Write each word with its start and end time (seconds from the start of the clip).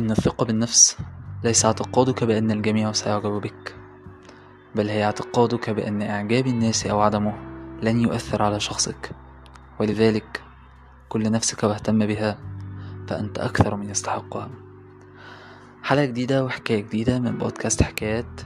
إن 0.00 0.10
الثقة 0.10 0.44
بالنفس 0.44 0.96
ليس 1.44 1.64
اعتقادك 1.64 2.24
بأن 2.24 2.50
الجميع 2.50 2.92
سيعجب 2.92 3.30
بك 3.30 3.76
بل 4.74 4.88
هي 4.88 5.04
اعتقادك 5.04 5.70
بأن 5.70 6.02
إعجاب 6.02 6.46
الناس 6.46 6.86
أو 6.86 7.00
عدمه 7.00 7.34
لن 7.82 8.00
يؤثر 8.00 8.42
على 8.42 8.60
شخصك. 8.60 9.10
ولذلك 9.80 10.42
كل 11.08 11.30
نفسك 11.30 11.62
واهتم 11.62 12.06
بها 12.06 12.38
فأنت 13.08 13.38
أكثر 13.38 13.76
من 13.76 13.90
يستحقها. 13.90 14.50
حلقة 15.82 16.04
جديدة 16.04 16.44
وحكاية 16.44 16.80
جديدة 16.80 17.18
من 17.18 17.38
بودكاست 17.38 17.82
حكايات 17.82 18.40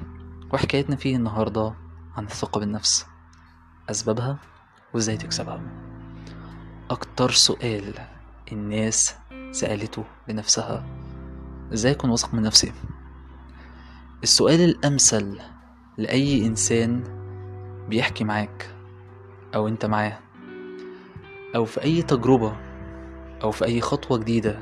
وحكايتنا 0.53 0.97
فيه 0.97 1.17
النهاردة 1.17 1.75
عن 2.17 2.25
الثقة 2.25 2.59
بالنفس. 2.59 3.07
أسبابها 3.91 4.39
وإزاي 4.95 5.17
تكسبها. 5.17 5.61
أكتر 6.91 7.31
سؤال 7.31 7.95
الناس 8.53 9.15
سألته 9.53 10.05
لنفسها 10.29 11.04
إزاي 11.73 11.93
أكون 11.93 12.11
واثق 12.11 12.35
من 12.35 12.43
نفسي؟ 12.43 12.73
السؤال 14.23 14.61
الأمثل 14.61 15.39
لأي 15.99 16.47
إنسان 16.47 17.05
بيحكي 17.89 18.25
معاك 18.25 18.75
أو 19.55 19.69
أنت 19.69 19.87
معاه 19.87 20.19
أو 21.57 21.65
في 21.65 21.83
أي 21.85 22.03
تجربة 22.03 22.57
أو 23.43 23.51
في 23.51 23.65
أي 23.65 23.81
خطوة 23.81 24.19
جديدة 24.19 24.59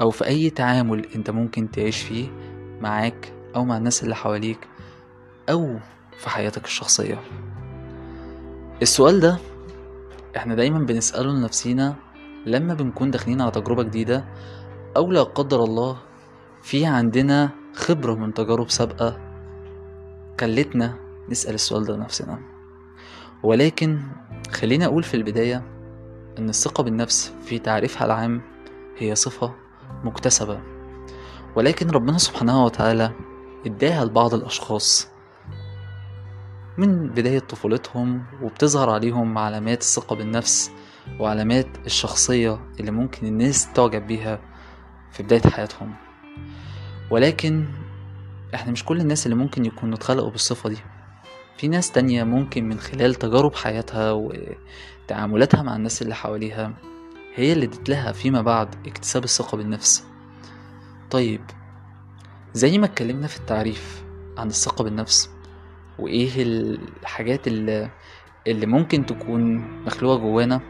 أو 0.00 0.10
في 0.10 0.26
أي 0.26 0.50
تعامل 0.50 1.06
أنت 1.14 1.30
ممكن 1.30 1.70
تعيش 1.70 2.02
فيه 2.02 2.28
معاك 2.80 3.32
أو 3.56 3.64
مع 3.64 3.76
الناس 3.76 4.02
اللي 4.02 4.14
حواليك 4.14 4.68
أو 5.50 5.78
في 6.18 6.30
حياتك 6.30 6.64
الشخصية. 6.64 7.18
السؤال 8.82 9.20
ده 9.20 9.38
إحنا 10.36 10.54
دايما 10.54 10.78
بنسأله 10.78 11.32
لنفسينا 11.32 11.94
لما 12.46 12.74
بنكون 12.74 13.10
داخلين 13.10 13.40
على 13.40 13.50
تجربة 13.50 13.82
جديدة 13.82 14.24
أو 14.96 15.12
لا 15.12 15.22
قدر 15.22 15.64
الله 15.64 15.98
في 16.62 16.86
عندنا 16.86 17.50
خبرة 17.74 18.14
من 18.14 18.34
تجارب 18.34 18.70
سابقة 18.70 19.18
خلتنا 20.40 20.94
نسأل 21.28 21.54
السؤال 21.54 21.84
ده 21.84 21.96
لنفسنا. 21.96 22.38
ولكن 23.42 24.00
خلينا 24.52 24.84
أقول 24.84 25.02
في 25.02 25.14
البداية 25.14 25.62
إن 26.38 26.48
الثقة 26.48 26.82
بالنفس 26.82 27.32
في 27.44 27.58
تعريفها 27.58 28.04
العام 28.06 28.42
هي 28.98 29.14
صفة 29.14 29.54
مكتسبة. 30.04 30.60
ولكن 31.56 31.90
ربنا 31.90 32.18
سبحانه 32.18 32.64
وتعالى 32.64 33.12
اداها 33.66 34.04
لبعض 34.04 34.34
الأشخاص. 34.34 35.08
من 36.78 37.08
بداية 37.08 37.38
طفولتهم 37.38 38.22
وبتظهر 38.42 38.90
عليهم 38.90 39.38
علامات 39.38 39.80
الثقة 39.80 40.16
بالنفس 40.16 40.70
وعلامات 41.20 41.66
الشخصية 41.86 42.60
اللي 42.80 42.90
ممكن 42.90 43.26
الناس 43.26 43.72
تعجب 43.72 44.06
بيها 44.06 44.40
في 45.12 45.22
بداية 45.22 45.42
حياتهم. 45.42 46.07
ولكن 47.10 47.64
إحنا 48.54 48.72
مش 48.72 48.84
كل 48.84 49.00
الناس 49.00 49.26
اللي 49.26 49.36
ممكن 49.36 49.64
يكونوا 49.64 49.94
اتخلقوا 49.96 50.30
بالصفة 50.30 50.68
دي. 50.68 50.78
في 51.56 51.68
ناس 51.68 51.92
تانية 51.92 52.24
ممكن 52.24 52.68
من 52.68 52.78
خلال 52.78 53.14
تجارب 53.14 53.54
حياتها 53.54 54.12
وتعاملاتها 54.12 55.62
مع 55.62 55.76
الناس 55.76 56.02
اللي 56.02 56.14
حواليها 56.14 56.74
هي 57.34 57.52
اللي 57.52 57.64
ادت 57.64 57.88
لها 57.88 58.12
فيما 58.12 58.42
بعد 58.42 58.86
اكتساب 58.86 59.24
الثقة 59.24 59.56
بالنفس. 59.56 60.04
طيب 61.10 61.40
زي 62.54 62.78
ما 62.78 62.86
اتكلمنا 62.86 63.26
في 63.26 63.36
التعريف 63.36 64.02
عن 64.38 64.46
الثقة 64.46 64.84
بالنفس 64.84 65.30
وايه 65.98 66.42
الحاجات 66.42 67.46
اللي, 67.46 67.90
اللي 68.46 68.66
ممكن 68.66 69.06
تكون 69.06 69.56
مخلوقة 69.84 70.18
جوانا 70.18 70.60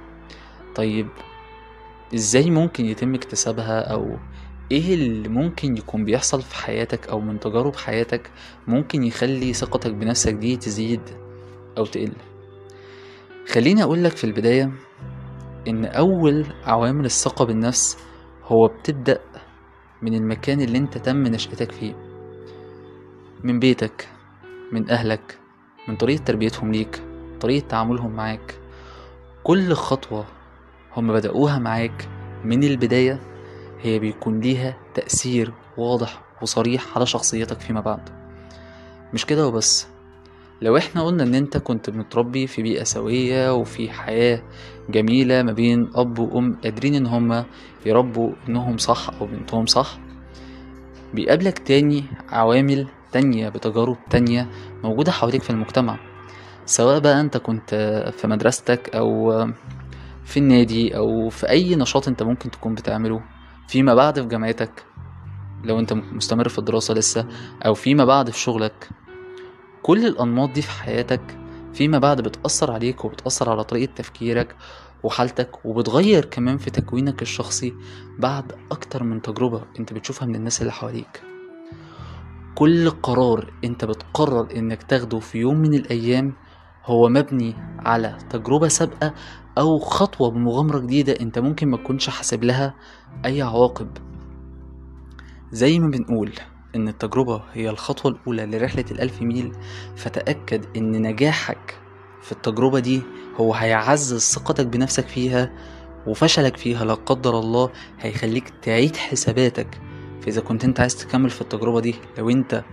طيب 0.75 1.09
إزاي 2.15 2.51
ممكن 2.51 2.85
يتم 2.85 3.15
اكتسابها 3.15 3.81
أو 3.93 4.17
إيه 4.73 4.95
اللي 4.95 5.29
ممكن 5.29 5.77
يكون 5.77 6.05
بيحصل 6.05 6.43
في 6.43 6.55
حياتك 6.55 7.09
أو 7.09 7.21
من 7.21 7.41
تجارب 7.41 7.77
حياتك 7.77 8.31
ممكن 8.67 9.05
يخلي 9.05 9.53
ثقتك 9.53 9.91
بنفسك 9.91 10.33
دي 10.35 10.57
تزيد 10.57 11.01
أو 11.79 11.87
تقل؟ 11.87 12.13
خليني 13.53 13.83
اقولك 13.83 14.17
في 14.17 14.25
البداية 14.25 14.73
إن 15.69 15.85
أول 15.85 16.47
عوامل 16.65 17.05
الثقة 17.05 17.45
بالنفس 17.45 17.99
هو 18.45 18.69
بتبدأ 18.69 19.21
من 20.03 20.15
المكان 20.15 20.61
اللي 20.61 20.79
أنت 20.79 20.99
تم 20.99 21.23
نشأتك 21.23 21.73
فيه. 21.73 21.95
من 23.45 23.59
بيتك 23.59 24.09
من 24.73 24.91
أهلك 24.91 25.39
من 25.89 25.97
طريقة 25.97 26.25
تربيتهم 26.25 26.73
ليك 26.73 27.03
طريقة 27.41 27.67
تعاملهم 27.69 28.17
معاك. 28.17 28.55
كل 29.45 29.73
خطوة 29.73 30.25
هم 30.97 31.13
بدأوها 31.13 31.59
معاك 31.59 32.09
من 32.45 32.65
البداية 32.65 33.21
هي 33.83 33.99
بيكون 33.99 34.41
ليها 34.41 34.77
تأثير 34.95 35.53
واضح 35.77 36.23
وصريح 36.43 36.97
على 36.97 37.07
شخصيتك 37.07 37.61
فيما 37.61 37.81
بعد. 37.81 38.01
مش 39.15 39.27
كده 39.27 39.47
وبس. 39.49 39.87
لو 40.63 40.77
إحنا 40.77 41.03
قلنا 41.03 41.23
إن 41.23 41.35
أنت 41.35 41.57
كنت 41.57 41.91
متربي 41.91 42.47
في 42.47 42.63
بيئة 42.63 42.85
سوية 42.85 43.55
وفي 43.55 43.91
حياة 43.91 44.43
جميلة 44.91 45.43
ما 45.43 45.53
بين 45.53 45.91
أب 45.95 46.19
وأم 46.19 46.57
قادرين 46.65 46.95
إن 46.95 47.07
هما 47.07 47.45
يربوا 47.87 48.33
ابنهم 48.45 48.79
صح 48.79 49.11
أو 49.21 49.27
بنتهم 49.27 49.67
صح 49.67 49.99
بيقابلك 51.15 51.59
تاني 51.59 52.05
عوامل 52.29 52.87
تانية 53.13 53.49
بتجارب 53.49 53.97
تانية 54.11 54.49
موجودة 54.85 55.13
حواليك 55.13 55.43
في 55.43 55.51
المجتمع. 55.51 55.99
سواء 56.67 56.99
بقى 56.99 57.21
أنت 57.21 57.37
كنت 57.37 57.75
في 58.17 58.27
مدرستك 58.27 58.97
أو 58.97 59.33
في 60.25 60.37
النادي 60.37 60.97
أو 60.97 61.29
في 61.29 61.49
أي 61.49 61.77
نشاط 61.77 62.09
أنت 62.09 62.23
ممكن 62.23 62.51
تكون 62.51 62.75
بتعمله. 62.75 63.21
فيما 63.69 63.95
بعد 63.95 64.21
في 64.21 64.27
جامعتك 64.27 64.85
لو 65.65 65.79
انت 65.79 65.93
مستمر 65.93 66.49
في 66.49 66.59
الدراسة 66.59 66.95
لسه 66.95 67.27
أو 67.67 67.75
فيما 67.75 68.05
بعد 68.05 68.31
في 68.31 68.39
شغلك 68.39 68.89
كل 69.83 70.07
الأنماط 70.07 70.51
دي 70.51 70.63
في 70.63 70.71
حياتك 70.71 71.39
فيما 71.75 71.99
بعد 71.99 72.21
بتأثر 72.21 72.71
عليك 72.73 73.05
وبتأثر 73.05 73.51
على 73.51 73.65
طريقة 73.65 73.93
تفكيرك 73.97 74.57
وحالتك 75.03 75.67
وبتغير 75.67 76.25
كمان 76.25 76.59
في 76.59 76.71
تكوينك 76.71 77.23
الشخصي 77.23 77.75
بعد 78.19 78.53
أكتر 78.71 79.03
من 79.03 79.23
تجربة 79.23 79.63
انت 79.79 79.93
بتشوفها 79.93 80.27
من 80.29 80.35
الناس 80.35 80.61
اللي 80.61 80.73
حواليك. 80.73 81.23
كل 82.55 82.91
قرار 82.91 83.53
انت 83.65 83.85
بتقرر 83.85 84.57
انك 84.57 84.83
تاخده 84.83 85.19
في 85.19 85.39
يوم 85.39 85.57
من 85.57 85.75
الأيام 85.75 86.35
هو 86.89 87.09
مبني 87.09 87.55
على 87.79 88.19
تجربة 88.31 88.69
سابقة 88.69 89.15
أو 89.59 89.79
خطوة 89.79 90.31
بمغامرة 90.31 90.79
جديدة 90.79 91.13
أنت 91.21 91.39
ممكن 91.39 91.69
ما 91.69 91.77
تكونش 91.77 92.11
حاسب 92.11 92.45
لها 92.45 92.75
أي 93.25 93.43
عواقب. 93.43 93.89
زي 95.53 95.79
ما 95.79 95.91
بنقول 95.91 96.33
إن 96.77 96.89
التجربة 96.89 97.43
هي 97.53 97.71
الخطوة 97.71 98.13
الأولى 98.13 98.47
لرحلة 98.47 98.85
الألف 98.91 99.23
ميل 99.23 99.53
فتأكد 99.97 100.65
إن 100.77 101.03
نجاحك 101.03 101.79
في 102.23 102.33
التجربة 102.33 102.79
دي 102.79 103.03
هو 103.37 103.55
هيعزز 103.55 104.21
ثقتك 104.35 104.67
بنفسك 104.67 105.07
فيها 105.09 105.53
وفشلك 106.07 106.57
فيها 106.57 106.85
لا 106.85 106.95
قدر 106.95 107.39
الله 107.39 107.71
هيخليك 108.01 108.53
تعيد 108.63 108.97
حساباتك. 108.97 109.81
فإذا 110.23 110.41
كنت 110.41 110.65
أنت 110.65 110.81
عايز 110.81 110.97
تكمل 110.97 111.31
في 111.31 111.41
التجربة 111.41 111.81
دي 111.81 111.95
لو 112.19 112.31
أنت 112.31 112.65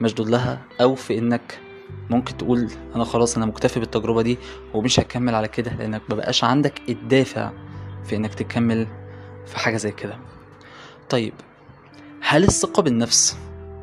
مشدود 0.00 0.28
لها 0.28 0.62
أو 0.80 0.94
في 0.94 1.18
إنك 1.18 1.65
ممكن 2.10 2.36
تقول 2.36 2.70
أنا 2.94 3.04
خلاص 3.04 3.36
أنا 3.36 3.46
مكتفي 3.46 3.80
بالتجربة 3.80 4.22
دي 4.22 4.38
ومش 4.74 5.00
هكمل 5.00 5.34
على 5.34 5.48
كده 5.48 5.74
لأنك 5.74 6.02
مبقاش 6.10 6.44
عندك 6.44 6.82
الدافع 6.88 7.52
في 8.04 8.16
إنك 8.16 8.34
تكمل 8.34 8.86
في 9.46 9.58
حاجة 9.58 9.76
زي 9.76 9.90
كده. 9.90 10.18
طيب 11.08 11.32
هل 12.20 12.44
الثقة 12.44 12.82
بالنفس 12.82 13.38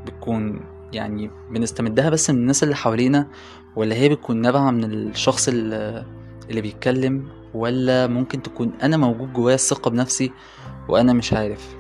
بتكون 0.06 0.62
يعني 0.94 1.32
بنستمدها 1.52 2.10
بس 2.10 2.30
من 2.30 2.38
الناس 2.38 2.64
اللي 2.64 2.76
حوالينا 2.76 3.28
ولا 3.76 3.96
هي 3.96 4.10
بتكون 4.10 4.42
نابعة 4.42 4.72
من 4.72 4.84
الشخص 4.84 5.48
اللي, 5.48 6.06
بيتكلم 6.50 7.28
ولا 7.54 8.08
ممكن 8.08 8.42
تكون 8.42 8.74
أنا 8.82 8.98
موجود 8.98 9.34
جوايا 9.34 9.56
الثقة 9.56 9.92
بنفسي 9.92 10.32
وأنا 10.90 11.14
مش 11.14 11.34
عارف؟ 11.34 11.76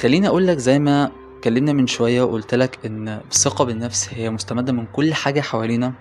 خليني 0.00 0.28
أقولك 0.28 0.58
زي 0.58 0.78
ما 0.78 1.10
اتكلمنا 1.46 1.72
من 1.72 1.86
شوية 1.86 2.22
وقلت 2.22 2.54
لك 2.54 2.78
إن 2.86 3.08
الثقة 3.08 3.64
بالنفس 3.64 4.08
هي 4.14 4.30
مستمدة 4.30 4.72
من 4.72 4.86
كل 4.86 5.14
حاجة 5.14 5.40
حوالينا. 5.40 5.92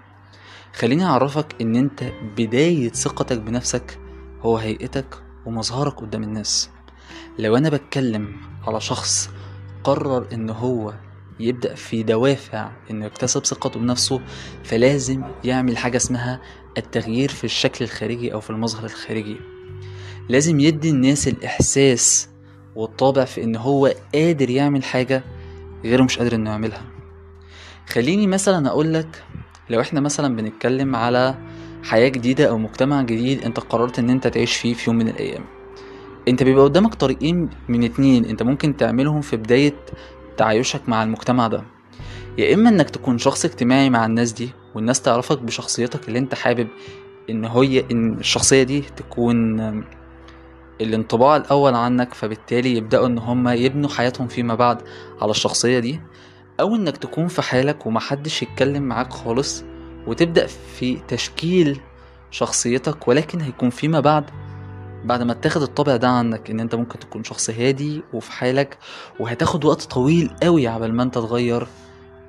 خليني 0.74 1.06
أعرفك 1.06 1.56
إن 1.62 1.75
أنت 1.75 2.03
بداية 2.38 2.89
ثقتك 2.89 3.38
بنفسك 3.38 4.00
هو 4.42 4.57
هيئتك 4.57 5.15
ومظهرك 5.45 5.94
قدام 5.94 6.24
الناس. 6.24 6.69
لو 7.39 7.57
أنا 7.57 7.69
بتكلم 7.69 8.36
على 8.68 8.81
شخص 8.81 9.30
قرر 9.83 10.27
إن 10.33 10.50
هو 10.50 10.94
يبدأ 11.39 11.75
في 11.75 12.03
دوافع 12.03 12.71
إنه 12.92 13.06
يكتسب 13.06 13.45
ثقته 13.45 13.80
بنفسه 13.80 14.21
فلازم 14.63 15.24
يعمل 15.44 15.77
حاجة 15.77 15.97
اسمها 15.97 16.42
التغيير 16.77 17.30
في 17.30 17.44
الشكل 17.44 17.86
الخارجي 17.86 18.33
أو 18.33 18.39
في 18.39 18.50
المظهر 18.50 18.86
الخارجي. 18.86 19.38
لازم 20.30 20.59
يدي 20.59 20.89
الناس 20.89 21.27
الإحساس 21.27 22.30
والطابع 22.75 23.25
في 23.25 23.44
إن 23.44 23.56
هو 23.56 23.94
قادر 24.13 24.50
يعمل 24.50 24.83
حاجة 24.83 25.24
غيره 25.85 26.03
مش 26.03 26.17
قادر 26.19 26.35
إنه 26.35 26.49
يعملها. 26.49 26.81
خليني 27.89 28.27
مثلا 28.27 28.67
أقولك 28.67 29.23
لو 29.69 29.81
إحنا 29.81 29.99
مثلا 29.99 30.35
بنتكلم 30.35 30.95
على 30.95 31.35
حياة 31.83 32.07
جديدة 32.09 32.49
أو 32.49 32.57
مجتمع 32.57 33.01
جديد 33.01 33.43
أنت 33.43 33.59
قررت 33.59 33.99
إن 33.99 34.09
أنت 34.09 34.27
تعيش 34.27 34.57
فيه 34.57 34.73
في 34.73 34.89
يوم 34.89 34.99
من 34.99 35.07
الأيام. 35.07 35.43
أنت 36.27 36.43
بيبقى 36.43 36.63
قدامك 36.63 36.95
طريقين 36.95 37.49
من 37.69 37.83
اتنين 37.83 38.25
أنت 38.25 38.43
ممكن 38.43 38.77
تعملهم 38.77 39.21
في 39.21 39.37
بداية 39.37 39.73
تعايشك 40.37 40.89
مع 40.89 41.03
المجتمع 41.03 41.47
ده. 41.47 41.63
يا 42.37 42.53
إما 42.53 42.69
إنك 42.69 42.89
تكون 42.89 43.17
شخص 43.17 43.45
اجتماعي 43.45 43.89
مع 43.89 44.05
الناس 44.05 44.31
دي 44.31 44.49
والناس 44.75 45.01
تعرفك 45.01 45.39
بشخصيتك 45.41 46.07
اللي 46.07 46.19
أنت 46.19 46.35
حابب 46.35 46.67
إن 47.29 47.45
هي 47.45 47.85
إن 47.91 48.13
الشخصية 48.13 48.63
دي 48.63 48.81
تكون 48.81 49.59
الانطباع 50.81 51.36
الأول 51.36 51.75
عنك 51.75 52.13
فبالتالي 52.13 52.77
يبدأوا 52.77 53.07
إن 53.07 53.18
هم 53.18 53.48
يبنوا 53.48 53.89
حياتهم 53.89 54.27
فيما 54.27 54.56
بعد 54.56 54.81
على 55.22 55.31
الشخصية 55.31 55.80
دي 55.80 56.00
أو 56.60 56.75
إنك 56.75 56.98
تكون 56.98 57.27
في 57.27 57.42
حالك 57.42 57.86
ومحدش 57.86 58.44
يتكلم 58.44 58.83
معاك 58.83 59.13
خالص 59.13 59.63
وتبدأ 60.07 60.48
في 60.48 61.00
تشكيل 61.07 61.80
شخصيتك 62.31 63.07
ولكن 63.07 63.42
هيكون 63.42 63.69
فيما 63.69 64.00
بعد 64.00 64.25
بعد 65.06 65.22
ما 65.22 65.33
تاخد 65.33 65.62
الطابع 65.62 65.95
ده 65.95 66.07
عنك 66.10 66.50
إن 66.50 66.60
أنت 66.60 66.75
ممكن 66.75 67.00
تكون 67.00 67.24
شخص 67.24 67.50
هادي 67.50 68.01
وفي 68.13 68.31
حالك 68.31 68.78
وهتاخد 69.19 69.66
وقت 69.66 69.81
طويل 69.83 70.31
قوي 70.44 70.68
عبال 70.68 70.94
ما 70.94 71.04
أنت 71.04 71.16
تغير 71.16 71.68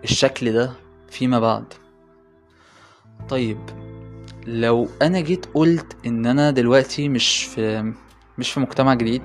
الشكل 0.04 0.52
ده 0.52 0.72
فيما 1.10 1.40
بعد. 1.40 1.64
طيب 3.28 3.58
لو 4.46 4.88
أنا 5.02 5.20
جيت 5.20 5.46
قلت 5.54 5.96
إن 6.06 6.26
أنا 6.26 6.50
دلوقتي 6.50 7.08
مش 7.08 7.44
في 7.44 7.92
مش 8.38 8.52
في 8.52 8.60
مجتمع 8.60 8.94
جديد. 8.94 9.22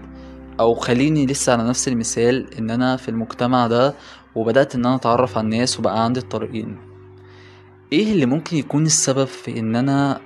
أو 0.59 0.73
خليني 0.73 1.25
لسه 1.25 1.53
على 1.53 1.63
نفس 1.63 1.87
المثال 1.87 2.53
إن 2.53 2.69
أنا 2.69 2.97
في 2.97 3.09
المجتمع 3.09 3.67
ده 3.67 3.95
وبدأت 4.35 4.75
إن 4.75 4.85
أنا 4.85 4.95
أتعرف 4.95 5.37
على 5.37 5.45
الناس 5.45 5.79
وبقى 5.79 6.03
عندي 6.03 6.19
الطريقين. 6.19 6.77
إيه 7.93 8.11
اللي 8.13 8.25
ممكن 8.25 8.57
يكون 8.57 8.85
السبب 8.85 9.25
في 9.25 9.59
إن 9.59 9.75
أنا 9.75 10.19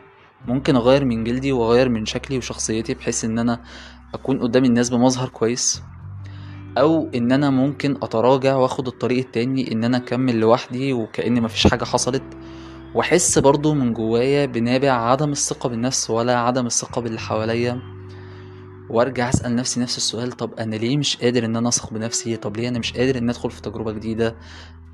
ممكن 0.47 0.75
أغير 0.75 1.05
من 1.05 1.23
جلدي 1.23 1.51
وأغير 1.51 1.89
من 1.89 2.05
شكلي 2.05 2.37
وشخصيتي 2.37 2.93
بحيث 2.93 3.25
إن 3.25 3.39
أنا 3.39 3.61
أكون 4.13 4.39
قدام 4.39 4.65
الناس 4.65 4.89
بمظهر 4.89 5.29
كويس؟ 5.29 5.81
أو 6.77 7.09
إن 7.15 7.31
أنا 7.31 7.49
ممكن 7.49 7.97
أتراجع 8.01 8.55
وآخد 8.55 8.87
الطريق 8.87 9.17
التاني 9.17 9.71
إن 9.71 9.83
أنا 9.83 9.97
أكمل 9.97 10.39
لوحدي 10.39 10.93
وكأن 10.93 11.41
مفيش 11.41 11.67
حاجة 11.67 11.83
حصلت؟ 11.83 12.23
وأحس 12.95 13.39
برضو 13.39 13.73
من 13.73 13.93
جوايا 13.93 14.45
بنابع 14.45 14.91
عدم 14.91 15.31
الثقة 15.31 15.69
بالنفس 15.69 16.09
ولا 16.09 16.39
عدم 16.39 16.65
الثقة 16.65 17.01
باللي 17.01 17.19
حواليا. 17.19 17.94
وارجع 18.89 19.29
اسأل 19.29 19.55
نفسي 19.55 19.79
نفس 19.79 19.97
السؤال 19.97 20.31
طب 20.31 20.53
أنا 20.53 20.75
ليه 20.75 20.97
مش 20.97 21.17
قادر 21.17 21.45
إن 21.45 21.55
أنا 21.55 21.69
أثق 21.69 21.93
بنفسي؟ 21.93 22.35
طب 22.37 22.57
ليه 22.57 22.69
أنا 22.69 22.79
مش 22.79 22.93
قادر 22.93 23.17
إن 23.17 23.29
أدخل 23.29 23.51
في 23.51 23.61
تجربة 23.61 23.91
جديدة؟ 23.91 24.35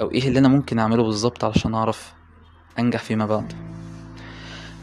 أو 0.02 0.12
إيه 0.12 0.28
اللي 0.28 0.40
أنا 0.40 0.48
ممكن 0.48 0.80
أعمله 0.80 1.04
بالظبط 1.04 1.44
علشان 1.44 1.74
أعرف 1.76 2.14
أنجح 2.80 3.00
فيما 3.04 3.26
بعد؟ 3.26 3.54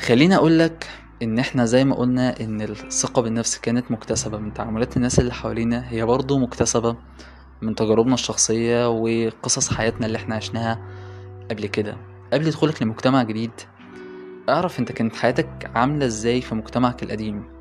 خليني 0.01 0.37
اقولك 0.37 0.89
إن 1.23 1.39
إحنا 1.39 1.65
زي 1.65 1.85
ما 1.85 1.95
قلنا 1.97 2.41
إن 2.41 2.61
الثقة 2.61 3.23
بالنفس 3.23 3.59
كانت 3.59 3.91
مكتسبة 3.91 4.39
من 4.39 4.55
تعاملات 4.55 4.97
الناس 4.97 5.19
اللي 5.21 5.33
حوالينا. 5.33 5.89
هي 5.89 6.05
برضو 6.05 6.39
مكتسبة 6.39 6.97
من 7.63 7.75
تجاربنا 7.75 8.15
الشخصية 8.15 8.89
وقصص 8.89 9.73
حياتنا 9.73 10.07
اللي 10.07 10.17
إحنا 10.19 10.35
عشناها 10.35 10.79
قبل 11.51 11.67
كده. 11.67 11.97
قبل 12.33 12.51
دخولك 12.51 12.83
لمجتمع 12.83 13.23
جديد 13.23 13.51
أعرف 14.49 14.79
أنت 14.79 14.93
كانت 14.93 15.17
حياتك 15.17 15.71
عاملة 15.75 16.07
إزاي 16.07 16.41
في 16.41 16.55
مجتمعك 16.55 17.03
القديم؟ 17.03 17.58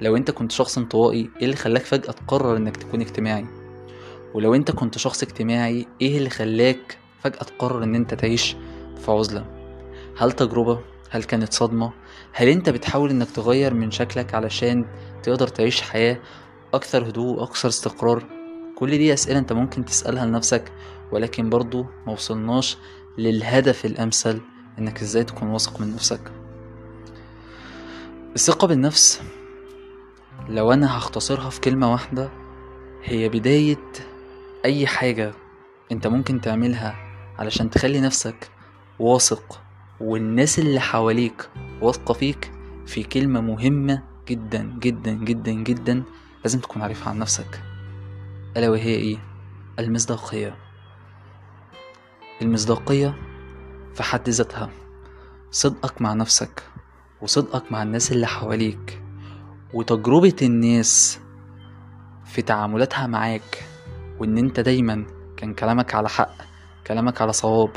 لو 0.00 0.16
انت 0.16 0.30
كنت 0.30 0.52
شخص 0.52 0.78
انطوائي 0.78 1.30
إيه 1.40 1.44
اللي 1.44 1.56
خلاك 1.56 1.82
فجأة 1.82 2.12
تقرر 2.12 2.56
انك 2.56 2.76
تكون 2.76 3.00
اجتماعي؟ 3.00 3.46
ولو 4.34 4.54
انت 4.54 4.70
كنت 4.70 4.98
شخص 4.98 5.22
اجتماعي 5.22 5.86
إيه 6.00 6.18
اللي 6.18 6.30
خلاك 6.30 6.98
فجأة 7.20 7.38
تقرر 7.38 7.84
ان 7.84 7.94
انت 7.94 8.14
تعيش 8.14 8.56
في 9.04 9.10
عزلة؟ 9.10 9.44
هل 10.18 10.32
تجربة؟ 10.32 10.80
هل 11.10 11.24
كانت 11.24 11.52
صدمة؟ 11.52 11.92
هل 12.32 12.48
انت 12.48 12.70
بتحاول 12.70 13.10
انك 13.10 13.30
تغير 13.30 13.74
من 13.74 13.90
شكلك 13.90 14.34
علشان 14.34 14.84
تقدر 15.22 15.48
تعيش 15.48 15.80
حياة 15.82 16.18
أكثر 16.74 17.08
هدوء 17.08 17.42
أكثر 17.42 17.68
استقرار؟ 17.68 18.24
كل 18.76 18.90
دي 18.90 19.12
أسئلة 19.14 19.38
انت 19.38 19.52
ممكن 19.52 19.84
تسألها 19.84 20.26
لنفسك 20.26 20.72
ولكن 21.12 21.50
برضو 21.50 21.86
موصلناش 22.06 22.78
للهدف 23.18 23.86
الأمثل 23.86 24.40
انك 24.78 25.02
إزاي 25.02 25.24
تكون 25.24 25.48
واثق 25.48 25.80
من 25.80 25.94
نفسك. 25.94 26.20
الثقة 28.34 28.66
بالنفس 28.66 29.20
لو 30.48 30.72
أنا 30.72 30.98
هختصرها 30.98 31.50
في 31.50 31.60
كلمة 31.60 31.92
واحدة 31.92 32.30
هي 33.04 33.28
بداية 33.28 33.92
أي 34.64 34.86
حاجة 34.86 35.32
أنت 35.92 36.06
ممكن 36.06 36.40
تعملها 36.40 36.94
علشان 37.38 37.70
تخلي 37.70 38.00
نفسك 38.00 38.50
واثق 38.98 39.60
والناس 40.00 40.58
اللي 40.58 40.80
حواليك 40.80 41.50
واثقة 41.82 42.14
فيك 42.14 42.52
في 42.86 43.02
كلمة 43.02 43.40
مهمة 43.40 44.02
جدا 44.28 44.76
جدا 44.78 45.12
جدا 45.12 45.52
جدا 45.52 46.02
لازم 46.44 46.60
تكون 46.60 46.82
عارفها 46.82 47.08
عن 47.08 47.18
نفسك. 47.18 47.62
ألا 48.56 48.68
وهي 48.68 48.94
إيه؟ 48.94 49.18
المصداقية. 49.78 50.56
المصداقية 52.42 53.14
في 53.94 54.02
حد 54.02 54.28
ذاتها. 54.28 54.70
صدقك 55.50 56.02
مع 56.02 56.12
نفسك 56.12 56.62
وصدقك 57.22 57.72
مع 57.72 57.82
الناس 57.82 58.12
اللي 58.12 58.26
حواليك. 58.26 59.02
وتجربة 59.72 60.36
الناس 60.42 61.18
في 62.24 62.42
تعاملاتها 62.42 63.06
معاك 63.06 63.64
وإن 64.18 64.38
أنت 64.38 64.60
دايما 64.60 65.06
كان 65.36 65.54
كلامك 65.54 65.94
على 65.94 66.08
حق 66.08 66.34
كلامك 66.86 67.22
على 67.22 67.32
صواب 67.32 67.70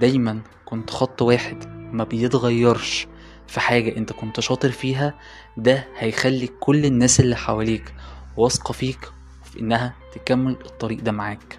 دايما 0.00 0.40
كنت 0.64 0.90
خط 0.90 1.22
واحد 1.22 1.64
ما 1.92 2.04
بيتغيرش 2.04 3.06
في 3.46 3.60
حاجة 3.60 3.96
أنت 3.96 4.12
كنت 4.12 4.40
شاطر 4.40 4.70
فيها 4.70 5.14
ده 5.56 5.88
هيخلي 5.98 6.46
كل 6.60 6.84
الناس 6.84 7.20
اللي 7.20 7.36
حواليك 7.36 7.94
واثقة 8.36 8.72
فيك 8.72 9.12
في 9.44 9.60
إنها 9.60 9.94
تكمل 10.14 10.56
الطريق 10.66 11.00
ده 11.00 11.12
معاك 11.12 11.58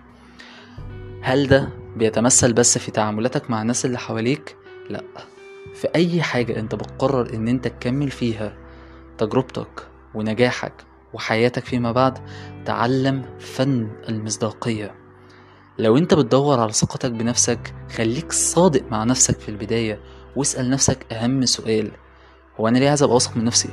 هل 1.22 1.48
ده 1.48 1.70
بيتمثل 1.96 2.54
بس 2.54 2.78
في 2.78 2.92
تعاملاتك 2.92 3.50
مع 3.50 3.62
الناس 3.62 3.86
اللي 3.86 3.98
حواليك؟ 3.98 4.56
لأ 4.90 5.04
في 5.76 5.88
أي 5.96 6.22
حاجة 6.22 6.60
أنت 6.60 6.76
بتقرر 6.76 7.34
إن 7.34 7.48
أنت 7.48 7.68
تكمل 7.68 8.12
فيها 8.12 8.58
تجربتك 9.26 9.88
ونجاحك 10.14 10.74
وحياتك 11.14 11.66
فيما 11.66 11.92
بعد 11.92 12.20
تعلم 12.66 13.26
فن 13.40 13.88
المصداقية 14.10 14.96
لو 15.80 15.98
انت 15.98 16.14
بتدور 16.14 16.60
على 16.60 16.72
ثقتك 16.72 17.12
بنفسك 17.12 17.74
خليك 17.96 18.32
صادق 18.32 18.84
مع 18.92 19.04
نفسك 19.04 19.40
في 19.40 19.50
البداية 19.50 20.00
واسأل 20.36 20.70
نفسك 20.70 21.14
أهم 21.14 21.46
سؤال 21.46 21.92
هو 22.60 22.68
أنا 22.68 22.78
ليه 22.78 22.90
عايز 22.90 23.04
أبقى 23.04 23.14
واثق 23.16 23.38
من 23.38 23.44
نفسي؟ 23.44 23.70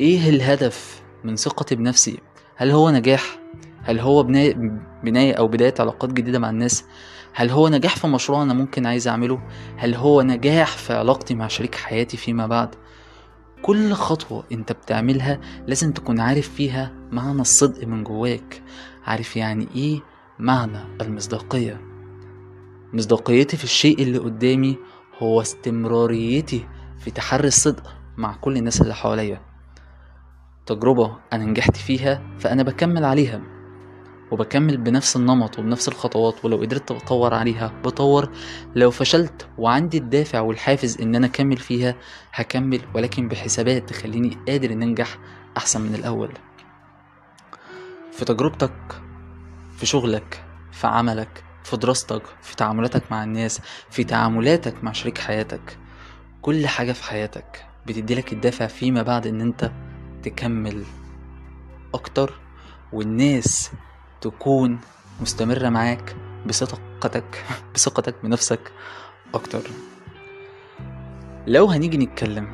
إيه 0.00 0.28
الهدف 0.30 1.02
من 1.24 1.36
ثقتي 1.36 1.74
بنفسي؟ 1.74 2.18
هل 2.56 2.70
هو 2.70 2.90
نجاح؟ 2.90 3.38
هل 3.82 4.00
هو 4.00 4.22
بناية, 4.22 4.54
بناية 5.04 5.34
أو 5.34 5.48
بداية 5.48 5.74
علاقات 5.78 6.12
جديدة 6.12 6.38
مع 6.38 6.50
الناس؟ 6.50 6.84
هل 7.32 7.50
هو 7.50 7.68
نجاح 7.68 7.96
في 7.96 8.06
مشروع 8.06 8.42
أنا 8.42 8.54
ممكن 8.54 8.86
عايز 8.86 9.08
أعمله؟ 9.08 9.42
هل 9.76 9.94
هو 9.94 10.22
نجاح 10.22 10.68
في 10.76 10.92
علاقتي 10.92 11.34
مع 11.34 11.48
شريك 11.48 11.74
حياتي 11.74 12.16
فيما 12.16 12.46
بعد؟ 12.46 12.74
كل 13.64 13.92
خطوة 13.92 14.44
انت 14.52 14.72
بتعملها 14.72 15.40
لازم 15.66 15.92
تكون 15.92 16.20
عارف 16.20 16.48
فيها 16.48 16.92
معنى 17.10 17.40
الصدق 17.40 17.86
من 17.86 18.04
جواك. 18.04 18.62
عارف 19.04 19.36
يعني 19.36 19.68
إيه 19.76 20.00
معنى 20.38 20.78
المصداقية؟ 21.00 21.80
مصداقيتي 22.92 23.56
في 23.56 23.64
الشيء 23.64 24.02
اللي 24.02 24.18
قدامي 24.18 24.78
هو 25.18 25.40
استمراريتي 25.40 26.68
في 26.98 27.10
تحري 27.10 27.48
الصدق 27.48 27.94
مع 28.16 28.36
كل 28.36 28.56
الناس 28.56 28.80
اللي 28.80 28.94
حواليا. 28.94 29.40
تجربة 30.66 31.16
أنا 31.32 31.44
نجحت 31.44 31.76
فيها 31.76 32.22
فأنا 32.38 32.62
بكمل 32.62 33.04
عليها. 33.04 33.53
وبكمل 34.30 34.76
بنفس 34.76 35.16
النمط 35.16 35.58
وبنفس 35.58 35.88
الخطوات 35.88 36.44
ولو 36.44 36.56
قدرت 36.56 36.92
بطور 36.92 37.34
عليها. 37.34 37.72
بطور. 37.84 38.30
لو 38.74 38.90
فشلت 38.90 39.48
وعندي 39.58 39.98
الدافع 39.98 40.40
والحافز 40.40 41.00
إن 41.00 41.14
أنا 41.14 41.26
أكمل 41.26 41.56
فيها 41.56 41.94
هكمل. 42.32 42.80
ولكن 42.94 43.28
بحسابات 43.28 43.88
تخليني 43.88 44.38
قادر 44.48 44.72
إن 44.72 44.82
أنجح 44.82 45.18
أحسن 45.56 45.80
من 45.80 45.94
الأول. 45.94 46.32
في 48.12 48.24
تجربتك 48.24 48.72
في 49.76 49.86
شغلك 49.86 50.44
في 50.72 50.86
عملك 50.86 51.44
في 51.64 51.76
دراستك 51.76 52.22
في 52.42 52.56
تعاملاتك 52.56 53.02
مع 53.10 53.24
الناس 53.24 53.60
في 53.90 54.04
تعاملاتك 54.04 54.84
مع 54.84 54.92
شريك 54.92 55.18
حياتك 55.18 55.78
كل 56.42 56.66
حاجة 56.66 56.92
في 56.92 57.04
حياتك 57.04 57.66
بتديلك 57.86 58.32
الدافع 58.32 58.66
فيما 58.66 59.02
بعد 59.02 59.26
إن 59.26 59.40
أنت 59.40 59.72
تكمل 60.22 60.84
أكتر 61.94 62.40
والناس 62.92 63.70
تكون 64.24 64.78
مستمرة 65.20 65.68
معاك 65.68 66.16
بثقتك 66.46 67.44
بثقتك 67.74 68.14
بنفسك 68.22 68.60
أكتر. 69.34 69.62
لو 71.46 71.66
هنيجي 71.66 71.96
نتكلم 71.98 72.48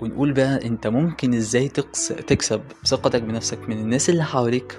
ونقول 0.00 0.32
بقى 0.32 0.66
أنت 0.66 0.86
ممكن 0.86 1.34
إزاي 1.34 1.68
تكس... 1.68 2.08
تكسب 2.08 2.62
ثقتك 2.86 3.22
بنفسك 3.22 3.68
من 3.68 3.78
الناس 3.78 4.10
اللي 4.10 4.24
حواليك 4.24 4.78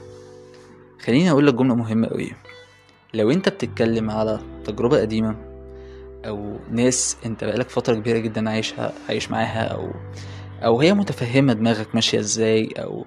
خليني 1.06 1.32
أقول 1.32 1.48
لك 1.48 1.54
جملة 1.54 1.76
مهمة 1.76 2.08
قوي 2.08 2.32
لو 3.14 3.32
أنت 3.32 3.50
بتتكلم 3.50 4.12
على 4.12 4.40
تجربة 4.66 5.02
قديمة 5.02 5.36
أو 6.26 6.58
ناس 6.72 7.18
أنت 7.26 7.44
بقالك 7.44 7.70
فترة 7.70 7.96
كبيرة 7.96 8.18
جدا 8.18 8.50
عايشها 8.50 8.94
عايش 9.10 9.32
معاها 9.32 9.64
أو 9.64 9.92
أو 10.66 10.82
هي 10.82 10.94
متفهمة 10.94 11.54
دماغك 11.54 11.96
ماشية 11.96 12.20
إزاي 12.20 12.70
أو 12.78 13.06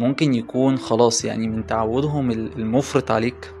ممكن 0.00 0.34
يكون 0.34 0.78
خلاص 0.78 1.24
يعني 1.24 1.48
من 1.48 1.66
تعودهم 1.66 2.30
المفرط 2.30 3.10
عليك 3.10 3.54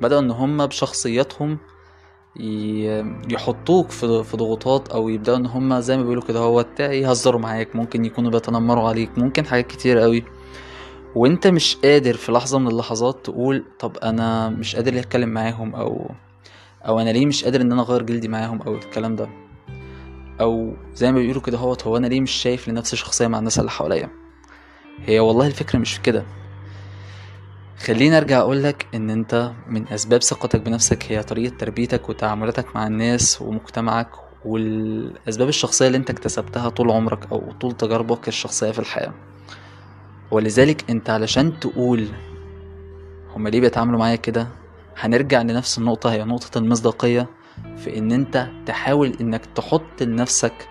بدأوا 0.00 0.20
إن 0.20 0.30
هم 0.30 0.66
بشخصياتهم 0.66 1.58
يحطوك 3.30 3.90
في 3.90 4.36
ضغوطات 4.36 4.88
أو 4.88 5.08
يبدأوا 5.08 5.36
إن 5.36 5.46
هم 5.46 5.80
زي 5.80 5.96
ما 5.96 6.02
بيقولوا 6.02 6.22
كده 6.22 6.40
هو 6.40 6.64
يهزروا 6.80 7.40
معاك 7.40 7.76
ممكن 7.76 8.04
يكونوا 8.04 8.30
بيتنمروا 8.30 8.88
عليك 8.88 9.18
ممكن 9.18 9.46
حاجات 9.46 9.66
كتير 9.66 9.98
قوي 9.98 10.24
وأنت 11.14 11.46
مش 11.46 11.76
قادر 11.76 12.14
في 12.14 12.32
لحظة 12.32 12.58
من 12.58 12.68
اللحظات 12.68 13.24
تقول 13.24 13.64
طب 13.78 13.96
أنا 13.96 14.48
مش 14.48 14.76
قادر 14.76 14.98
أتكلم 14.98 15.28
معاهم 15.28 15.74
أو 15.74 16.10
أو 16.86 17.00
أنا 17.00 17.10
ليه 17.10 17.26
مش 17.26 17.44
قادر 17.44 17.60
إن 17.60 17.72
أنا 17.72 17.82
أغير 17.82 18.02
جلدي 18.02 18.28
معاهم 18.28 18.62
أو 18.62 18.74
الكلام 18.74 19.16
ده. 19.16 19.28
أو 20.40 20.72
زي 20.94 21.12
ما 21.12 21.18
بيقولوا 21.18 21.42
كده 21.42 21.58
هو 21.58 21.96
أنا 21.96 22.06
ليه 22.06 22.20
مش 22.20 22.30
شايف 22.30 22.68
لنفسي 22.68 22.96
شخصية 22.96 23.26
مع 23.26 23.38
الناس 23.38 23.58
اللي 23.58 23.70
حواليا؟ 23.70 24.27
هي 25.06 25.20
والله 25.20 25.46
الفكرة 25.46 25.78
مش 25.78 25.94
في 25.94 26.00
كده. 26.00 26.24
خليني 27.78 28.18
أرجع 28.18 28.38
اقولك 28.38 28.86
إن 28.94 29.10
أنت 29.10 29.52
من 29.68 29.88
أسباب 29.88 30.22
ثقتك 30.22 30.60
بنفسك 30.60 31.12
هي 31.12 31.22
طريقة 31.22 31.56
تربيتك 31.56 32.08
وتعاملاتك 32.08 32.76
مع 32.76 32.86
الناس 32.86 33.42
ومجتمعك 33.42 34.08
والأسباب 34.44 35.48
الشخصية 35.48 35.86
اللي 35.86 35.98
أنت 35.98 36.10
اكتسبتها 36.10 36.68
طول 36.68 36.90
عمرك 36.90 37.32
أو 37.32 37.52
طول 37.60 37.72
تجاربك 37.72 38.28
الشخصية 38.28 38.70
في 38.70 38.78
الحياة. 38.78 39.14
ولذلك 40.30 40.90
أنت 40.90 41.10
علشان 41.10 41.60
تقول 41.60 42.08
هما 43.36 43.48
ليه 43.48 43.60
بيتعاملوا 43.60 43.98
معايا 43.98 44.16
كده 44.16 44.48
هنرجع 44.96 45.42
لنفس 45.42 45.78
النقطة 45.78 46.12
هي 46.12 46.24
نقطة 46.24 46.58
المصداقية 46.58 47.26
في 47.76 47.98
إن 47.98 48.12
أنت 48.12 48.48
تحاول 48.66 49.16
إنك 49.20 49.46
تحط 49.46 50.02
لنفسك 50.02 50.68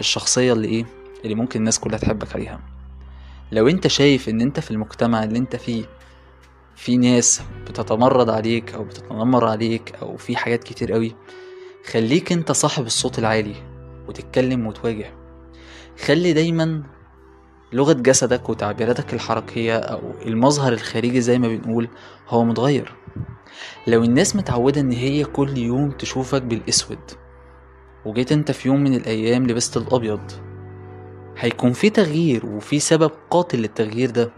الشخصية 0.00 0.52
اللي 0.52 0.68
إيه 0.68 0.86
اللي 1.24 1.34
ممكن 1.34 1.60
الناس 1.60 1.78
كلها 1.80 1.98
تحبك 1.98 2.34
عليها. 2.34 2.73
لو 3.54 3.68
انت 3.68 3.86
شايف 3.86 4.28
ان 4.28 4.40
انت 4.40 4.60
في 4.60 4.70
المجتمع 4.70 5.24
اللي 5.24 5.38
انت 5.38 5.56
فيه 5.56 5.84
في 6.76 6.96
ناس 6.96 7.42
بتتمرد 7.66 8.30
عليك 8.30 8.74
أو 8.74 8.84
بتتنمر 8.84 9.44
عليك 9.46 9.94
أو 10.02 10.16
في 10.16 10.36
حاجات 10.36 10.64
كتير 10.64 10.92
قوي 10.92 11.16
خليك 11.90 12.32
انت 12.32 12.52
صاحب 12.52 12.86
الصوت 12.86 13.18
العالي 13.18 13.54
وتتكلم 14.08 14.66
وتواجه. 14.66 15.14
خلي 16.04 16.32
دايما 16.32 16.82
لغة 17.72 17.92
جسدك 17.92 18.48
وتعبيراتك 18.48 19.14
الحركية 19.14 19.76
أو 19.76 20.12
المظهر 20.26 20.72
الخارجي 20.72 21.20
زي 21.20 21.38
ما 21.38 21.48
بنقول 21.48 21.88
هو 22.28 22.44
متغير. 22.44 22.94
لو 23.86 24.04
الناس 24.04 24.36
متعودة 24.36 24.80
إن 24.80 24.92
هي 24.92 25.24
كل 25.24 25.58
يوم 25.58 25.90
تشوفك 25.90 26.42
بالأسود 26.42 27.10
وجيت 28.04 28.32
انت 28.32 28.50
في 28.50 28.68
يوم 28.68 28.80
من 28.80 28.94
الأيام 28.94 29.46
لبست 29.46 29.76
الأبيض 29.76 30.53
هيكون 31.38 31.72
في 31.72 31.90
تغيير 31.90 32.46
وفي 32.46 32.78
سبب 32.80 33.10
قاتل 33.30 33.58
للتغيير 33.58 34.10
ده. 34.10 34.30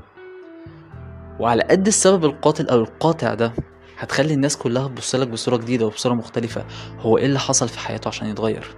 وعلى 1.41 1.63
قد 1.63 1.87
السبب 1.87 2.25
القاتل 2.25 2.69
أو 2.69 2.81
القاطع 2.81 3.35
ده 3.35 3.53
هتخلي 3.99 4.35
الناس 4.35 4.57
كلها 4.57 4.89
تبصلك 4.89 5.29
بصورة 5.29 5.57
جديدة 5.57 5.87
وبصورة 5.87 6.15
مختلفة. 6.15 6.65
هو 6.99 7.19
إيه 7.19 7.27
اللي 7.27 7.39
حصل 7.39 7.69
في 7.69 7.79
حياته 7.79 8.09
عشان 8.09 8.29
يتغير؟ 8.29 8.77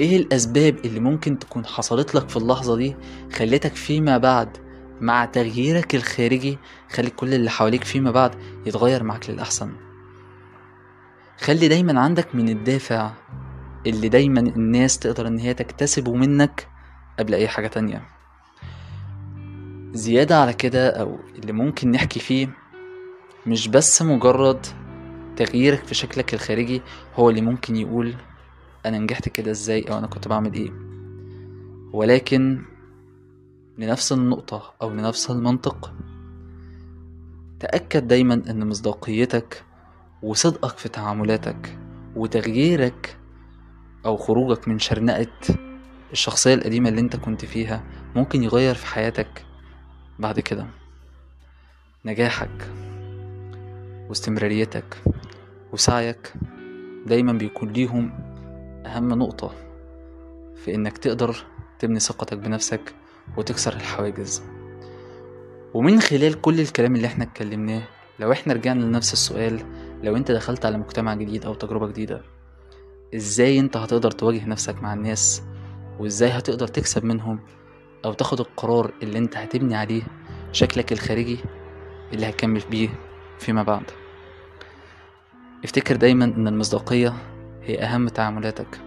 إيه 0.00 0.16
الأسباب 0.16 0.76
اللي 0.84 1.00
ممكن 1.00 1.38
تكون 1.38 1.66
حصلت 1.66 2.14
لك 2.14 2.28
في 2.28 2.36
اللحظة 2.36 2.76
دي 2.76 2.96
خلتك 3.32 3.74
فيما 3.74 4.18
بعد 4.18 4.56
مع 5.00 5.24
تغييرك 5.24 5.94
الخارجي 5.94 6.58
خلي 6.90 7.10
كل 7.10 7.34
اللي 7.34 7.50
حواليك 7.50 7.84
فيما 7.84 8.10
بعد 8.10 8.34
يتغير 8.66 9.02
معاك 9.02 9.30
للأحسن. 9.30 9.72
خلي 11.40 11.68
دايما 11.68 12.00
عندك 12.00 12.34
من 12.34 12.48
الدافع 12.48 13.10
اللي 13.86 14.08
دايما 14.08 14.40
الناس 14.40 14.98
تقدر 14.98 15.26
إن 15.26 15.38
هي 15.38 15.54
تكتسبه 15.54 16.12
منك 16.14 16.68
قبل 17.18 17.34
أي 17.34 17.48
حاجة 17.48 17.66
تانية. 17.66 18.02
زيادة 19.92 20.40
على 20.40 20.52
كده 20.52 20.88
أو 20.90 21.18
اللي 21.38 21.52
ممكن 21.52 21.90
نحكي 21.90 22.20
فيه 22.20 22.48
مش 23.46 23.68
بس 23.68 24.02
مجرد 24.02 24.66
تغييرك 25.36 25.84
في 25.84 25.94
شكلك 25.94 26.34
الخارجي 26.34 26.82
هو 27.16 27.30
اللي 27.30 27.40
ممكن 27.40 27.76
يقول 27.76 28.14
أنا 28.86 28.98
نجحت 28.98 29.28
كده 29.28 29.50
إزاي 29.50 29.82
أو 29.82 29.98
أنا 29.98 30.06
كنت 30.06 30.28
بعمل 30.28 30.54
إيه. 30.54 30.70
ولكن 31.92 32.62
لنفس 33.78 34.12
النقطة 34.12 34.74
أو 34.82 34.90
لنفس 34.90 35.30
المنطق 35.30 35.92
تأكد 37.60 38.08
دايما 38.08 38.34
إن 38.34 38.68
مصداقيتك 38.68 39.64
وصدقك 40.22 40.78
في 40.78 40.88
تعاملاتك 40.88 41.78
وتغييرك 42.16 43.16
أو 44.06 44.16
خروجك 44.16 44.68
من 44.68 44.78
شرنقة 44.78 45.28
الشخصية 46.12 46.54
القديمة 46.54 46.88
اللي 46.88 47.00
انت 47.00 47.16
كنت 47.16 47.44
فيها 47.44 47.84
ممكن 48.16 48.42
يغير 48.42 48.74
في 48.74 48.86
حياتك 48.86 49.44
بعد 50.18 50.40
كده. 50.40 50.66
نجاحك 52.04 52.68
واستمراريتك 54.08 54.96
وسعيك 55.72 56.32
دايما 57.06 57.32
بيكون 57.32 57.68
ليهم 57.72 58.10
أهم 58.86 59.08
نقطة 59.08 59.50
في 60.64 60.74
إنك 60.74 60.98
تقدر 60.98 61.36
تبني 61.78 62.00
ثقتك 62.00 62.38
بنفسك 62.38 62.94
وتكسر 63.36 63.72
الحواجز. 63.72 64.42
ومن 65.74 66.00
خلال 66.00 66.40
كل 66.40 66.60
الكلام 66.60 66.96
اللي 66.96 67.06
إحنا 67.06 67.24
اتكلمناه 67.24 67.82
لو 68.18 68.32
إحنا 68.32 68.52
رجعنا 68.54 68.84
لنفس 68.84 69.12
السؤال 69.12 69.60
لو 70.02 70.16
انت 70.16 70.30
دخلت 70.30 70.66
على 70.66 70.78
مجتمع 70.78 71.14
جديد 71.14 71.44
أو 71.44 71.54
تجربة 71.54 71.88
جديدة 71.88 72.22
إزاي 73.14 73.58
انت 73.58 73.76
هتقدر 73.76 74.10
تواجه 74.10 74.46
نفسك 74.46 74.82
مع 74.82 74.94
الناس 74.94 75.42
وإزاي 76.02 76.30
هتقدر 76.30 76.66
تكسب 76.68 77.04
منهم 77.04 77.40
أو 78.04 78.12
تاخد 78.12 78.40
القرار 78.40 78.92
اللي 79.02 79.18
أنت 79.18 79.36
هتبني 79.36 79.74
عليه 79.76 80.02
شكلك 80.52 80.92
الخارجي 80.92 81.38
اللي 82.12 82.28
هتكمل 82.28 82.62
بيه 82.70 82.88
فيما 83.38 83.62
بعد. 83.62 83.82
افتكر 85.64 85.96
دايما 85.96 86.24
إن 86.24 86.48
المصداقية 86.48 87.14
هي 87.62 87.78
أهم 87.78 88.08
تعاملاتك. 88.08 88.80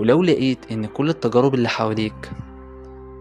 ولو 0.00 0.22
لقيت 0.22 0.72
إن 0.72 0.86
كل 0.86 1.08
التجارب 1.08 1.54
اللي 1.54 1.68
حواليك 1.68 2.30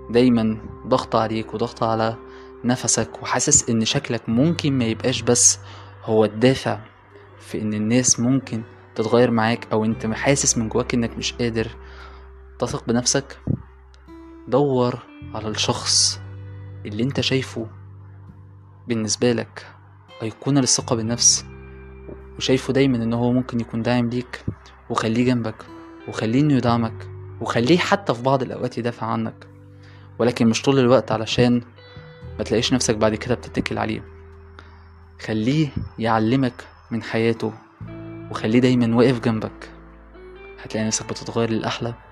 دايما 0.10 0.58
ضغط 0.88 1.16
عليك 1.16 1.54
وضغط 1.54 1.84
على 1.84 2.16
نفسك 2.64 3.24
وحاسس 3.24 3.70
إن 3.70 3.86
شكلك 3.86 4.30
ممكن 4.30 4.78
ما 4.78 4.86
يبقاش 4.86 5.22
بس 5.22 5.60
هو 6.04 6.26
الدافع 6.26 6.80
في 7.40 7.62
إن 7.62 7.74
الناس 7.74 8.20
ممكن 8.20 8.62
تتغير 8.96 9.32
معاك 9.32 9.68
أو 9.72 9.86
أنت 9.86 10.06
حاسس 10.06 10.58
من 10.58 10.70
جواك 10.70 10.94
إنك 10.94 11.18
مش 11.18 11.34
قادر 11.34 11.68
تثق 12.62 12.88
بنفسك. 12.88 13.38
دور 14.48 15.00
على 15.34 15.48
الشخص 15.48 16.22
اللي 16.86 17.04
انت 17.04 17.22
شايفه 17.22 17.68
بالنسبة 18.88 19.32
لك 19.34 19.68
أيقونة 20.22 20.62
للثقة 20.62 20.96
بالنفس 20.96 21.46
وشايفه 22.38 22.74
دايما 22.74 22.98
إن 22.98 23.14
هو 23.14 23.32
ممكن 23.32 23.60
يكون 23.60 23.82
داعم 23.82 24.10
ليك 24.10 24.46
وخليه 24.90 25.26
جنبك 25.26 25.56
وخليه 26.08 26.42
إنه 26.42 26.54
يدعمك 26.54 27.08
وخليه 27.42 27.78
حتى 27.78 28.14
في 28.14 28.24
بعض 28.24 28.42
الأوقات 28.42 28.78
يدافع 28.78 29.08
عنك. 29.08 29.48
ولكن 30.20 30.48
مش 30.48 30.62
طول 30.62 30.80
الوقت 30.80 31.12
علشان 31.12 31.62
ما 32.38 32.44
تلاقيش 32.44 32.74
نفسك 32.74 32.96
بعد 32.96 33.16
كده 33.16 33.36
بتتكل 33.36 33.78
عليه. 33.78 34.04
خليه 35.22 35.70
يعلمك 36.00 36.68
من 36.92 37.04
حياته 37.04 37.54
وخليه 38.32 38.60
دايما 38.60 38.96
واقف 38.96 39.20
جنبك. 39.20 39.70
هتلاقي 40.64 40.88
نفسك 40.88 41.10
بتتغير 41.10 41.50
للأحلى. 41.50 42.11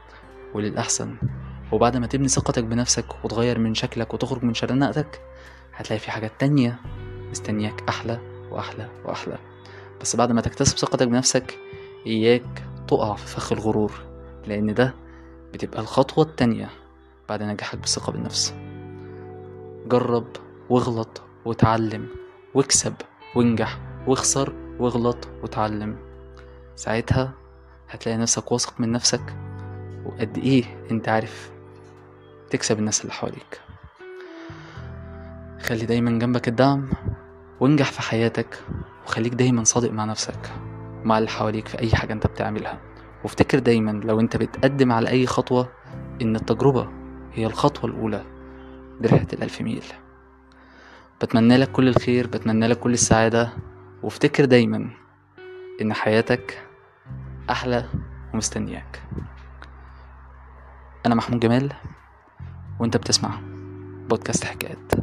وللأحسن. 0.54 1.16
وبعد 1.72 1.98
ما 1.98 2.08
تبني 2.08 2.28
ثقتك 2.28 2.64
بنفسك 2.64 3.06
وتغير 3.26 3.60
من 3.60 3.74
شكلك 3.74 4.14
وتخرج 4.14 4.44
من 4.44 4.54
شرنقتك 4.54 5.22
هتلاقي 5.74 6.00
في 6.00 6.12
حاجات 6.12 6.32
تانية 6.40 6.80
مستنياك 7.30 7.84
أحلى 7.90 8.20
وأحلى 8.52 8.90
وأحلى. 9.06 9.38
بس 10.02 10.16
بعد 10.16 10.32
ما 10.32 10.42
تكتسب 10.42 10.78
ثقتك 10.78 11.08
بنفسك 11.08 11.58
إياك 12.08 12.64
تقع 12.88 13.16
في 13.16 13.28
فخ 13.28 13.52
الغرور 13.52 13.92
لأن 14.48 14.74
ده 14.74 14.94
بتبقى 15.54 15.82
الخطوة 15.82 16.24
التانية 16.26 16.70
بعد 17.30 17.44
نجاحك 17.44 17.80
بالثقة 17.80 18.12
بالنفس. 18.12 18.54
جرب 19.88 20.28
واغلط 20.70 21.22
وتعلم 21.46 22.08
واكسب 22.54 22.94
وانجح 23.36 23.80
واخسر 24.08 24.54
واغلط 24.80 25.28
وتعلم. 25.44 25.98
ساعتها 26.76 27.34
هتلاقي 27.90 28.18
نفسك 28.18 28.52
واثق 28.52 28.80
من 28.80 28.92
نفسك 28.92 29.36
وقد 30.20 30.38
إيه 30.38 30.64
أنت 30.92 31.10
عارف 31.10 31.52
تكسب 32.50 32.80
الناس 32.80 33.02
اللي 33.02 33.14
حواليك. 33.14 33.62
خلي 35.62 35.86
دايما 35.86 36.20
جنبك 36.20 36.48
الدعم 36.48 36.90
وانجح 37.60 37.92
في 37.92 38.02
حياتك 38.02 38.60
وخليك 39.06 39.34
دايما 39.34 39.64
صادق 39.64 39.92
مع 39.92 40.06
نفسك 40.06 40.52
ومع 41.04 41.18
اللي 41.18 41.30
حواليك 41.30 41.68
في 41.68 41.80
أي 41.80 41.96
حاجة 41.96 42.14
أنت 42.14 42.28
بتعملها. 42.28 42.80
وافتكر 43.24 43.60
دايما 43.60 43.92
لو 43.92 44.20
أنت 44.20 44.38
بتقدم 44.38 44.92
على 44.92 45.10
أي 45.10 45.28
خطوة 45.28 45.70
إن 46.22 46.36
التجربة 46.36 46.90
هي 47.34 47.46
الخطوة 47.46 47.90
الأولى 47.90 48.24
لرحلة 49.02 49.28
الألف 49.34 49.62
ميل. 49.62 49.84
بتمنى 51.22 51.58
لك 51.58 51.72
كل 51.72 51.88
الخير 51.88 52.28
بتمنى 52.28 52.68
لك 52.68 52.80
كل 52.80 52.94
السعادة 52.94 53.54
وافتكر 54.04 54.46
دايما 54.46 54.90
إن 55.82 55.94
حياتك 55.94 56.64
أحلى 57.50 57.86
ومستنياك. 58.34 59.02
أنا 61.06 61.16
محمود 61.16 61.40
جمال 61.40 61.74
وأنت 62.80 62.98
بتسمع 62.98 63.40
بودكاست 64.10 64.46
حكايات. 64.46 64.99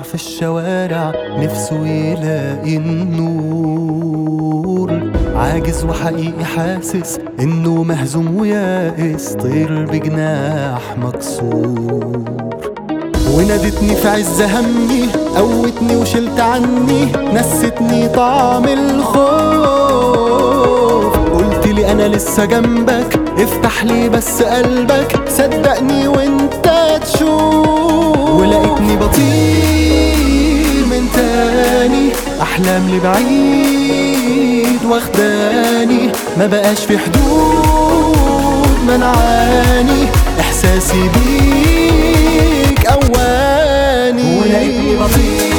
بيدور 0.00 0.08
في 0.08 0.14
الشوارع 0.14 1.12
نفسه 1.38 1.86
يلاقي 1.86 2.76
النور. 2.76 4.30
عاجز 5.36 5.84
وحقيقي 5.84 6.44
حاسس 6.44 7.18
إنه 7.40 7.82
مهزوم 7.82 8.40
ويائس 8.40 9.32
طير 9.32 9.86
بجناح 9.92 10.96
مكسور. 10.98 12.24
ونادتني 13.34 13.94
في 13.96 14.08
عز 14.08 14.42
همي 14.42 15.04
قوتني 15.36 15.96
وشلت 15.96 16.40
عني 16.40 17.12
نستني 17.34 18.08
طعم 18.08 18.64
الخوف. 18.64 19.20
قلت 21.16 21.66
لي 21.66 21.92
أنا 21.92 22.08
لسه 22.08 22.44
جنبك 22.44 23.20
افتح 23.38 23.84
لي 23.84 24.08
بس 24.08 24.42
قلبك 24.42 25.28
صدقني 25.28 26.08
وانت 26.08 26.98
تشوف. 27.02 27.69
ولقيتني 28.80 28.96
بطير 28.96 30.86
من 30.86 31.08
تاني. 31.14 32.12
أحلام 32.42 32.90
لبعيد 32.90 34.84
واخداني. 34.84 36.12
ما 36.38 36.46
بقاش 36.46 36.78
في 36.78 36.98
حدود 36.98 38.78
منعاني 38.88 40.06
إحساسي 40.40 41.10
بيك 41.14 42.86
أواني. 42.86 44.40
ولقيتني 44.40 44.96
بطير. 44.96 45.49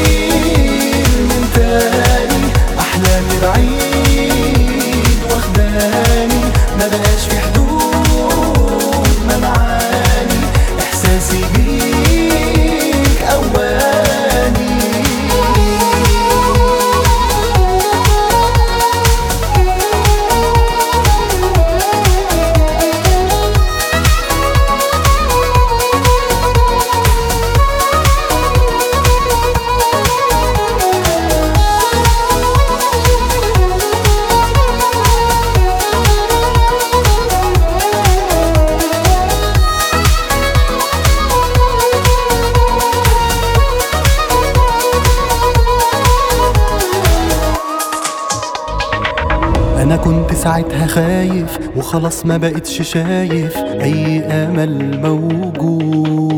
ساعتها 50.43 50.88
خايف 50.88 51.60
وخلاص 51.77 52.25
ما 52.25 52.38
بقتش 52.38 52.82
شايف 52.82 53.58
أي 53.58 54.19
آمل 54.19 54.99
موجود. 55.04 56.32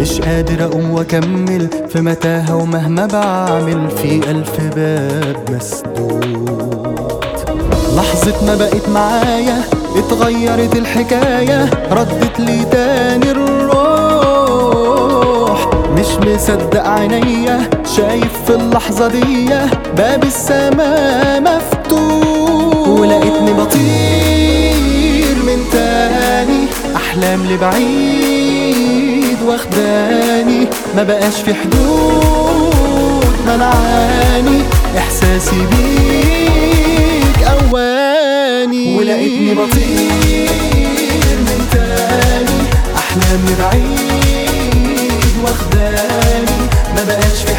مش 0.00 0.20
قادر 0.20 0.64
أقوم 0.64 0.90
وأكمل 0.90 1.68
في 1.88 2.00
متاهة 2.00 2.56
ومهما 2.56 3.06
بعمل 3.06 3.90
في 3.90 4.30
ألف 4.30 4.74
باب 4.76 5.36
مسدود. 5.50 6.48
لحظة 7.96 8.46
ما 8.46 8.54
بقت 8.54 8.88
معايا 8.88 9.60
اتغيرت 9.96 10.76
الحكاية 10.76 11.70
ردت 11.90 12.40
لي 12.40 12.64
تاني 12.64 13.30
الروح. 13.30 13.58
مش 15.98 16.06
مصدق 16.26 16.86
عينيا 16.86 17.60
شايف 17.96 18.42
في 18.46 18.54
اللحظة 18.54 19.08
دي 19.08 19.48
باب 19.96 20.24
السماء 20.24 21.40
مفتوح. 21.40 22.47
ولقيتني 22.98 23.52
بطير 23.52 25.36
من 25.46 25.64
تاني. 25.72 26.66
أحلام 26.96 27.46
لبعيد 27.46 29.38
واخداني. 29.46 30.66
ما 30.96 31.02
بقاش 31.02 31.34
في 31.44 31.54
حدود 31.54 33.34
منعاني 33.46 34.62
إحساسي 34.98 35.66
بيك 35.70 37.42
أواني. 37.48 38.96
ولقيتني 38.98 39.54
بطير 39.54 40.48
من 41.38 41.60
تاني. 41.72 42.60
أحلامي 42.96 43.54
بعيد 43.60 45.34
واخداني. 45.44 46.58
ما 46.96 47.02
بقاش 47.08 47.38
في 47.46 47.54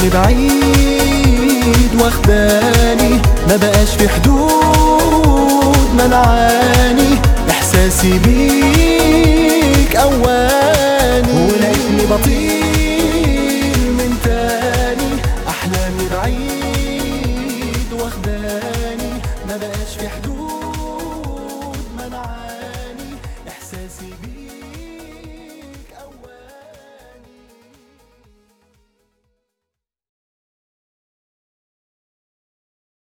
احلام 0.00 0.06
لبعيد 0.06 1.92
واخداني. 2.02 3.20
ما 3.48 3.56
بقاش 3.56 3.88
في 3.98 4.08
حدود 4.08 5.88
منعاني 5.94 7.18
إحساسي 7.50 8.18
بيك 8.18 9.96
أواني. 9.96 11.32
ولقيتني 11.32 12.06
بطير 12.10 12.59